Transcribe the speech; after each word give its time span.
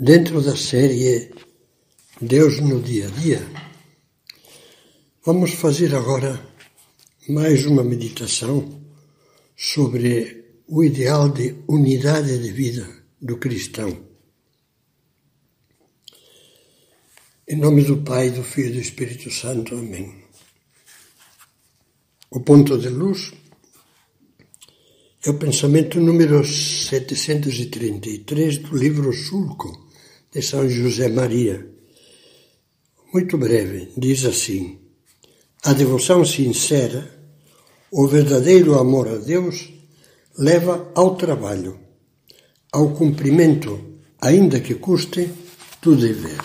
Dentro 0.00 0.40
da 0.40 0.54
série 0.54 1.28
Deus 2.20 2.60
no 2.60 2.80
Dia 2.80 3.08
a 3.08 3.10
Dia, 3.10 3.44
vamos 5.26 5.54
fazer 5.54 5.92
agora 5.92 6.40
mais 7.28 7.66
uma 7.66 7.82
meditação 7.82 8.80
sobre 9.56 10.62
o 10.68 10.84
ideal 10.84 11.28
de 11.28 11.56
unidade 11.66 12.38
de 12.38 12.52
vida 12.52 12.88
do 13.20 13.38
cristão. 13.38 14.06
Em 17.48 17.56
nome 17.56 17.82
do 17.82 17.96
Pai, 17.96 18.30
do 18.30 18.44
Filho 18.44 18.68
e 18.68 18.74
do 18.74 18.80
Espírito 18.80 19.32
Santo. 19.32 19.74
Amém. 19.74 20.14
O 22.30 22.38
ponto 22.38 22.78
de 22.78 22.88
luz 22.88 23.32
é 25.26 25.30
o 25.30 25.38
pensamento 25.38 26.00
número 26.00 26.44
733 26.44 28.58
do 28.58 28.76
livro 28.76 29.12
Sulco 29.12 29.87
de 30.32 30.42
São 30.42 30.68
José 30.68 31.08
Maria. 31.08 31.66
Muito 33.12 33.38
breve, 33.38 33.92
diz 33.96 34.24
assim: 34.24 34.78
A 35.64 35.72
devoção 35.72 36.24
sincera, 36.24 37.10
o 37.90 38.06
verdadeiro 38.06 38.78
amor 38.78 39.08
a 39.08 39.16
Deus, 39.16 39.70
leva 40.36 40.92
ao 40.94 41.16
trabalho, 41.16 41.80
ao 42.72 42.94
cumprimento, 42.94 44.00
ainda 44.20 44.60
que 44.60 44.74
custe, 44.74 45.30
do 45.80 45.96
dever. 45.96 46.40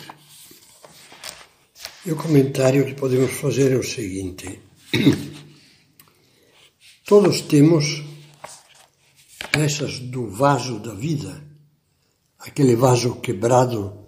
E 2.05 2.11
o 2.11 2.15
comentário 2.15 2.85
que 2.85 2.93
podemos 2.93 3.31
fazer 3.31 3.73
é 3.73 3.77
o 3.77 3.83
seguinte: 3.83 4.59
Todos 7.05 7.41
temos 7.41 8.01
peças 9.51 9.99
do 9.99 10.29
vaso 10.29 10.79
da 10.79 10.93
vida 10.93 11.52
aquele 12.45 12.75
vaso 12.75 13.15
quebrado 13.15 14.05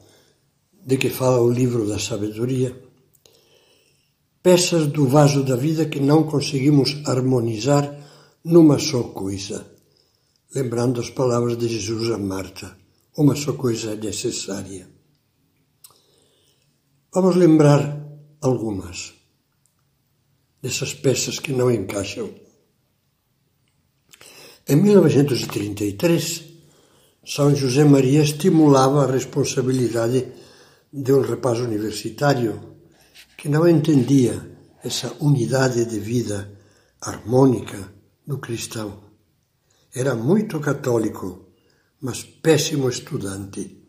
de 0.85 0.97
que 0.97 1.09
fala 1.09 1.39
o 1.39 1.49
livro 1.49 1.87
da 1.87 1.97
sabedoria, 1.97 2.75
peças 4.43 4.87
do 4.87 5.07
vaso 5.07 5.43
da 5.43 5.55
vida 5.55 5.85
que 5.85 5.99
não 5.99 6.23
conseguimos 6.23 7.01
harmonizar 7.05 7.83
numa 8.43 8.77
só 8.77 9.03
coisa. 9.03 9.65
Lembrando 10.53 11.01
as 11.01 11.09
palavras 11.09 11.57
de 11.57 11.67
Jesus 11.67 12.11
a 12.11 12.17
Marta, 12.17 12.77
uma 13.17 13.35
só 13.35 13.53
coisa 13.53 13.93
é 13.93 13.95
necessária. 13.95 14.87
Vamos 17.13 17.35
lembrar 17.35 17.79
algumas 18.41 19.13
dessas 20.61 20.93
peças 20.93 21.39
que 21.39 21.53
não 21.53 21.71
encaixam. 21.71 22.29
Em 24.67 24.75
1933, 24.75 26.54
são 27.25 27.55
José 27.55 27.83
Maria 27.83 28.21
estimulava 28.21 29.03
a 29.03 29.11
responsabilidade 29.11 30.27
de 30.93 31.11
um 31.11 31.21
rapaz 31.21 31.59
universitário 31.59 32.61
que 33.35 33.49
não 33.49 33.67
entendia 33.67 34.39
essa 34.83 35.11
unidade 35.19 35.85
de 35.85 35.99
vida 35.99 36.51
harmônica 37.01 37.91
do 38.27 38.37
cristão. 38.37 38.99
Era 39.93 40.13
muito 40.13 40.59
católico, 40.59 41.47
mas 41.99 42.21
péssimo 42.23 42.87
estudante. 42.89 43.83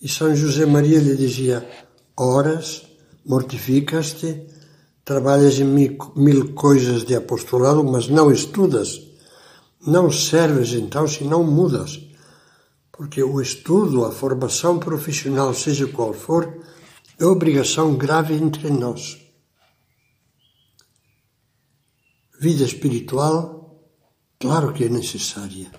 E 0.00 0.08
São 0.08 0.34
José 0.34 0.64
Maria 0.66 1.00
lhe 1.00 1.16
dizia: 1.16 1.68
Horas, 2.16 2.82
mortificas-te, 3.26 4.46
trabalhas 5.04 5.58
em 5.58 5.64
mil 5.64 6.54
coisas 6.54 7.04
de 7.04 7.16
apostolado, 7.16 7.82
mas 7.82 8.06
não 8.06 8.30
estudas. 8.30 9.00
Não 9.84 10.12
serves 10.12 10.74
então 10.74 11.08
se 11.08 11.24
não 11.24 11.42
mudas 11.42 12.09
porque 13.00 13.22
o 13.22 13.40
estudo, 13.40 14.04
a 14.04 14.12
formação 14.12 14.78
profissional, 14.78 15.54
seja 15.54 15.86
qual 15.86 16.12
for, 16.12 16.62
é 17.18 17.24
obrigação 17.24 17.96
grave 17.96 18.34
entre 18.34 18.68
nós. 18.68 19.16
Vida 22.38 22.62
espiritual, 22.62 23.80
claro 24.38 24.74
que 24.74 24.84
é 24.84 24.90
necessária, 24.90 25.70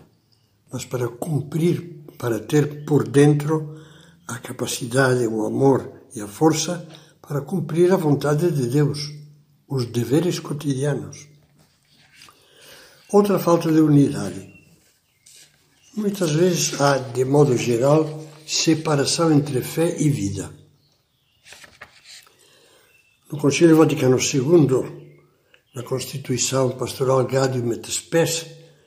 mas 0.73 0.83
para 0.83 1.07
cumprir, 1.07 2.03
para 2.17 2.39
ter 2.39 2.85
por 2.85 3.07
dentro 3.07 3.79
a 4.27 4.39
capacidade, 4.39 5.27
o 5.27 5.45
amor 5.45 5.93
e 6.15 6.21
a 6.21 6.27
força 6.27 6.87
para 7.21 7.41
cumprir 7.41 7.93
a 7.93 7.97
vontade 7.97 8.49
de 8.49 8.65
Deus, 8.65 9.13
os 9.67 9.85
deveres 9.85 10.39
cotidianos. 10.39 11.27
Outra 13.11 13.37
falta 13.37 13.71
de 13.71 13.79
unidade 13.79 14.60
Muitas 15.93 16.31
vezes 16.31 16.79
há, 16.79 16.97
de 16.97 17.25
modo 17.25 17.57
geral, 17.57 18.25
separação 18.47 19.29
entre 19.29 19.61
fé 19.61 19.97
e 19.99 20.09
vida. 20.09 20.49
No 23.29 23.37
Concílio 23.37 23.75
Vaticano 23.75 24.17
II, 24.17 25.11
na 25.75 25.83
Constituição 25.83 26.77
Pastoral 26.77 27.25
Gaudium 27.25 27.73
et 27.73 27.85
Spes, 27.91 28.45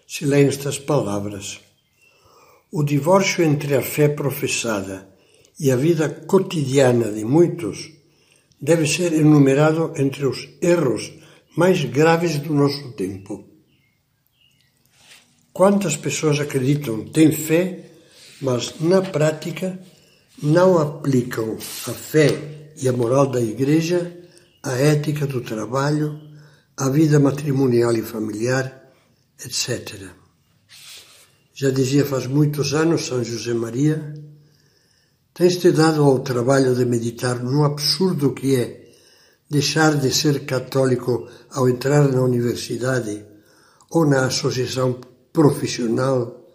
se 0.08 0.24
lêem 0.24 0.48
estas 0.48 0.78
palavras. 0.78 1.60
O 2.72 2.82
divórcio 2.82 3.44
entre 3.44 3.76
a 3.76 3.82
fé 3.82 4.08
professada 4.08 5.06
e 5.60 5.70
a 5.70 5.76
vida 5.76 6.08
cotidiana 6.08 7.12
de 7.12 7.22
muitos 7.22 7.92
deve 8.58 8.86
ser 8.86 9.12
enumerado 9.12 9.92
entre 9.96 10.24
os 10.24 10.48
erros 10.62 11.12
mais 11.54 11.84
graves 11.84 12.38
do 12.38 12.54
nosso 12.54 12.92
tempo. 12.92 13.53
Quantas 15.54 15.96
pessoas 15.96 16.40
acreditam, 16.40 17.04
têm 17.04 17.30
fé, 17.30 17.88
mas 18.42 18.74
na 18.80 19.00
prática 19.00 19.78
não 20.42 20.80
aplicam 20.80 21.56
a 21.86 21.92
fé 21.92 22.72
e 22.76 22.88
a 22.88 22.92
moral 22.92 23.28
da 23.28 23.40
Igreja, 23.40 24.00
a 24.64 24.72
ética 24.72 25.28
do 25.28 25.40
trabalho, 25.40 26.20
a 26.76 26.88
vida 26.88 27.20
matrimonial 27.20 27.92
e 27.92 28.02
familiar, 28.02 28.90
etc. 29.44 30.10
Já 31.54 31.70
dizia 31.70 32.04
faz 32.04 32.26
muitos 32.26 32.74
anos 32.74 33.06
São 33.06 33.22
José 33.22 33.54
Maria, 33.54 34.12
tens-te 35.32 35.70
dado 35.70 36.02
ao 36.02 36.18
trabalho 36.18 36.74
de 36.74 36.84
meditar 36.84 37.40
no 37.40 37.64
absurdo 37.64 38.32
que 38.32 38.56
é 38.56 38.90
deixar 39.48 39.94
de 40.00 40.12
ser 40.12 40.46
católico 40.46 41.28
ao 41.52 41.68
entrar 41.68 42.08
na 42.08 42.22
universidade 42.22 43.24
ou 43.88 44.04
na 44.04 44.26
associação 44.26 45.13
profissional 45.34 46.48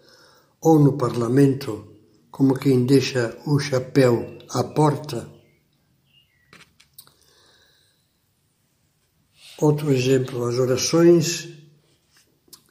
ou 0.58 0.78
no 0.78 0.96
parlamento, 0.96 1.86
como 2.30 2.58
quem 2.58 2.86
deixa 2.86 3.38
o 3.46 3.58
chapéu 3.58 4.38
à 4.48 4.64
porta. 4.64 5.30
Outro 9.58 9.92
exemplo, 9.92 10.46
as 10.46 10.58
orações 10.58 11.50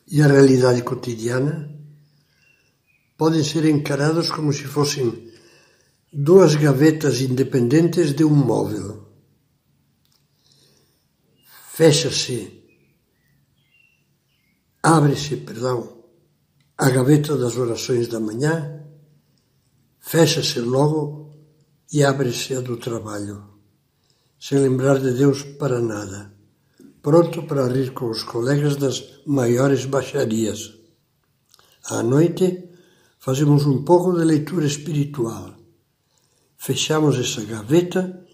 e 0.07 0.19
a 0.23 0.27
realidade 0.27 0.81
cotidiana 0.81 1.69
podem 3.15 3.43
ser 3.43 3.65
encarados 3.65 4.31
como 4.31 4.51
se 4.51 4.63
fossem 4.63 5.31
duas 6.11 6.55
gavetas 6.55 7.21
independentes 7.21 8.15
de 8.15 8.23
um 8.23 8.33
móvel. 8.33 9.07
Fecha-se, 11.71 12.63
abre-se, 14.81 15.37
perdão, 15.37 15.98
a 16.81 16.89
gaveta 16.89 17.35
das 17.35 17.57
orações 17.57 18.07
da 18.07 18.21
manhã, 18.21 18.85
fecha-se 19.99 20.61
logo 20.61 21.29
e 21.91 22.05
abre-se 22.05 22.55
a 22.55 22.61
do 22.61 22.77
trabalho, 22.77 23.43
sem 24.39 24.59
lembrar 24.59 24.97
de 24.97 25.11
Deus 25.11 25.43
para 25.43 25.81
nada, 25.81 26.33
pronto 27.01 27.43
para 27.43 27.67
rir 27.67 27.91
com 27.91 28.09
os 28.09 28.23
colegas 28.23 28.77
das 28.77 29.03
maiores 29.25 29.83
baixarias. 29.83 30.73
À 31.83 32.01
noite, 32.01 32.69
fazemos 33.19 33.65
um 33.65 33.83
pouco 33.83 34.17
de 34.17 34.23
leitura 34.23 34.65
espiritual. 34.65 35.55
Fechamos 36.55 37.19
essa 37.19 37.43
gaveta 37.43 38.25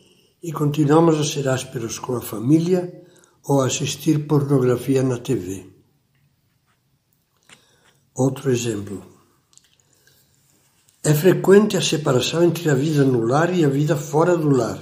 e 0.44 0.52
continuamos 0.52 1.20
a 1.20 1.24
ser 1.24 1.50
ásperos 1.50 1.98
com 1.98 2.16
a 2.16 2.22
família 2.22 3.08
ou 3.44 3.62
a 3.62 3.66
assistir 3.66 4.28
pornografia 4.28 5.02
na 5.02 5.18
TV. 5.18 5.75
Outro 8.16 8.50
exemplo. 8.50 9.04
É 11.04 11.14
frequente 11.14 11.76
a 11.76 11.82
separação 11.82 12.46
entre 12.46 12.70
a 12.70 12.74
vida 12.74 13.04
no 13.04 13.20
lar 13.26 13.54
e 13.54 13.66
a 13.66 13.68
vida 13.68 13.98
fora 13.98 14.38
do 14.38 14.50
lar. 14.50 14.82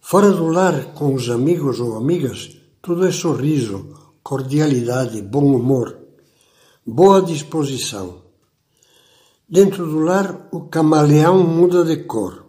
Fora 0.00 0.32
do 0.32 0.48
lar, 0.48 0.86
com 0.86 1.14
os 1.14 1.30
amigos 1.30 1.78
ou 1.78 1.96
amigas, 1.96 2.56
tudo 2.82 3.06
é 3.06 3.12
sorriso, 3.12 3.94
cordialidade, 4.24 5.22
bom 5.22 5.54
humor, 5.54 5.96
boa 6.84 7.22
disposição. 7.22 8.24
Dentro 9.48 9.86
do 9.86 10.00
lar, 10.00 10.48
o 10.50 10.62
camaleão 10.62 11.46
muda 11.46 11.84
de 11.84 11.98
cor. 11.98 12.44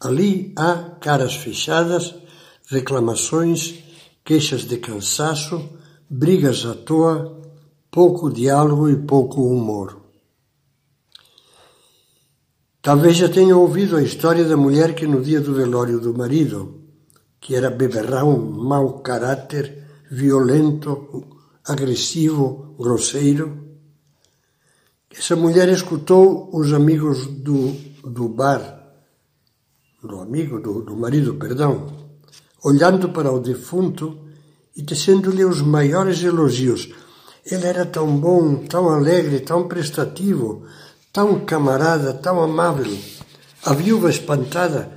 Ali 0.00 0.54
há 0.56 0.96
caras 0.98 1.34
fechadas, 1.34 2.14
reclamações, 2.68 3.84
queixas 4.24 4.62
de 4.62 4.78
cansaço, 4.78 5.68
brigas 6.08 6.64
à 6.64 6.74
toa, 6.74 7.41
pouco 7.92 8.30
diálogo 8.30 8.88
e 8.88 8.96
pouco 8.96 9.42
humor. 9.42 10.00
Talvez 12.80 13.18
já 13.18 13.28
tenham 13.28 13.60
ouvido 13.60 13.96
a 13.96 14.02
história 14.02 14.44
da 14.44 14.56
mulher 14.56 14.94
que 14.94 15.06
no 15.06 15.20
dia 15.20 15.42
do 15.42 15.52
velório 15.52 16.00
do 16.00 16.16
marido, 16.16 16.80
que 17.38 17.54
era 17.54 17.70
beberrão, 17.70 18.38
mau 18.38 19.00
caráter, 19.00 19.86
violento, 20.10 21.26
agressivo, 21.66 22.74
grosseiro, 22.78 23.76
essa 25.14 25.36
mulher 25.36 25.68
escutou 25.68 26.48
os 26.50 26.72
amigos 26.72 27.26
do, 27.26 27.72
do 28.02 28.26
bar, 28.26 28.88
do 30.02 30.18
amigo, 30.18 30.58
do, 30.58 30.80
do 30.80 30.96
marido, 30.96 31.34
perdão, 31.34 32.08
olhando 32.64 33.10
para 33.10 33.30
o 33.30 33.38
defunto 33.38 34.18
e 34.74 34.82
tecendo-lhe 34.82 35.44
os 35.44 35.60
maiores 35.60 36.22
elogios. 36.22 36.88
Ele 37.44 37.66
era 37.66 37.84
tão 37.84 38.16
bom, 38.16 38.56
tão 38.66 38.88
alegre, 38.88 39.40
tão 39.40 39.66
prestativo, 39.66 40.64
tão 41.12 41.44
camarada, 41.44 42.14
tão 42.14 42.40
amável. 42.40 42.96
A 43.64 43.74
viúva 43.74 44.10
espantada 44.10 44.92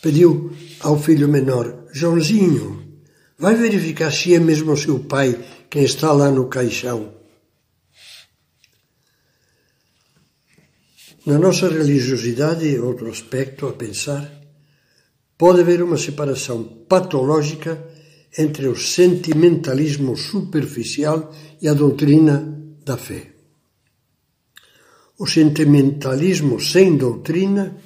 pediu 0.00 0.52
ao 0.80 0.98
filho 0.98 1.28
menor: 1.28 1.84
Joãozinho, 1.92 3.00
vai 3.38 3.54
verificar 3.54 4.10
se 4.10 4.34
é 4.34 4.38
mesmo 4.38 4.76
seu 4.76 4.98
pai 5.00 5.38
quem 5.68 5.84
está 5.84 6.12
lá 6.12 6.30
no 6.30 6.48
caixão. 6.48 7.12
Na 11.26 11.38
nossa 11.38 11.68
religiosidade, 11.68 12.78
outro 12.78 13.10
aspecto 13.10 13.66
a 13.66 13.72
pensar, 13.74 14.30
pode 15.36 15.60
haver 15.60 15.82
uma 15.82 15.98
separação 15.98 16.64
patológica 16.88 17.78
entre 18.36 18.68
o 18.68 18.76
sentimentalismo 18.76 20.16
superficial 20.16 21.32
e 21.60 21.68
a 21.68 21.74
doutrina 21.74 22.36
da 22.84 22.96
fé. 22.96 23.32
O 25.18 25.26
sentimentalismo 25.26 26.60
sem 26.60 26.96
doutrina 26.96 27.76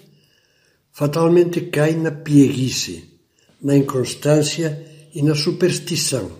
fatalmente 0.93 1.63
cai 1.63 1.95
na 1.95 2.13
pieguice, 2.13 3.05
na 3.63 3.77
inconstância 3.77 4.69
e 5.15 5.23
na 5.23 5.35
superstição. 5.35 6.31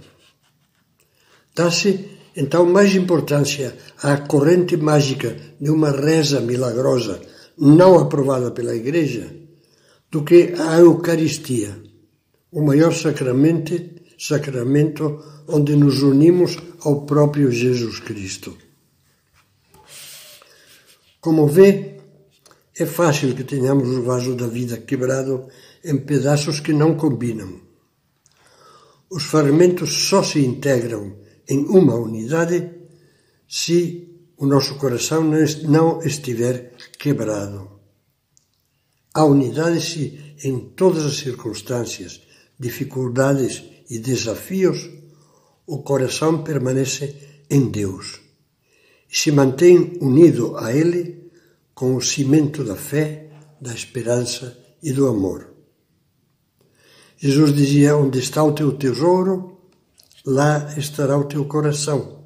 Dá-se, 1.55 2.11
então, 2.37 2.67
mais 2.67 2.95
importância 2.95 3.77
à 4.03 4.17
corrente 4.17 4.77
mágica 4.77 5.37
de 5.61 5.71
uma 5.71 5.91
reza 5.91 6.41
milagrosa 6.41 7.21
não 7.57 7.99
aprovada 7.99 8.51
pela 8.51 8.75
Igreja 8.75 9.33
do 10.11 10.23
que 10.23 10.55
à 10.59 10.79
Eucaristia, 10.79 11.77
o 12.51 12.63
maior 12.63 12.93
sacramento, 12.93 13.75
sacramento 14.19 15.23
onde 15.49 15.77
nos 15.77 16.03
unimos 16.03 16.59
ao 16.81 17.05
próprio 17.05 17.51
Jesus 17.51 18.01
Cristo. 18.01 18.57
Como 21.21 21.47
vê, 21.47 22.01
é 22.77 22.87
fácil 22.87 23.35
que 23.35 23.45
tenhamos 23.45 23.89
o 23.89 24.03
vaso 24.03 24.35
da 24.35 24.47
vida 24.47 24.77
quebrado 24.79 25.47
em 25.85 25.97
pedaços 25.97 26.61
que 26.61 26.73
não 26.73 26.97
combinam. 26.97 27.61
Os 29.11 29.23
fragmentos 29.25 30.09
só 30.09 30.23
se 30.23 30.45
integram 30.45 31.17
em 31.49 31.65
uma 31.67 31.95
unidade 31.95 32.71
se 33.49 34.09
o 34.37 34.47
nosso 34.47 34.77
coração 34.77 35.23
não 35.69 36.03
estiver 36.03 36.73
quebrado. 36.99 37.71
A 39.15 39.25
unidade 39.25 39.81
se, 39.81 40.35
em 40.43 40.59
todas 40.71 41.05
as 41.05 41.19
circunstâncias, 41.19 42.21
dificuldades 42.59 43.63
e 43.91 43.99
desafios, 43.99 44.91
o 45.67 45.83
coração 45.83 46.43
permanece 46.43 47.15
em 47.51 47.69
Deus 47.71 48.21
e 49.11 49.17
se 49.17 49.31
mantém 49.31 49.99
unido 50.01 50.57
a 50.57 50.75
Ele 50.75 51.31
com 51.75 51.97
o 51.97 52.03
cimento 52.03 52.65
da 52.65 52.77
fé, 52.77 53.31
da 53.61 53.73
esperança 53.73 54.59
e 54.83 54.93
do 54.93 55.07
amor. 55.07 55.55
Jesus 57.17 57.55
dizia: 57.55 57.97
Onde 57.97 58.19
está 58.19 58.43
o 58.43 58.53
teu 58.53 58.73
tesouro, 58.73 59.61
lá 60.27 60.75
estará 60.77 61.17
o 61.17 61.25
teu 61.25 61.45
coração. 61.47 62.25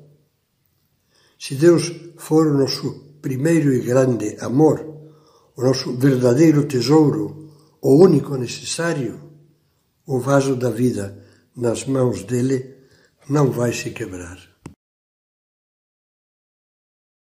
Se 1.38 1.54
Deus 1.54 1.92
for 2.16 2.46
o 2.46 2.58
nosso 2.58 3.19
primeiro 3.22 3.72
e 3.72 3.81
grande 3.81 4.36
amor, 4.40 4.84
o 5.56 5.62
nosso 5.62 5.96
verdadeiro 5.96 6.66
tesouro, 6.66 7.50
o 7.81 8.02
único 8.02 8.36
necessário, 8.36 9.27
o 10.08 10.19
vaso 10.19 10.56
da 10.56 10.70
vida 10.70 11.22
nas 11.55 11.84
mãos 11.84 12.25
dele 12.25 12.78
não 13.28 13.50
vai 13.50 13.75
se 13.75 13.90
quebrar. 13.90 14.47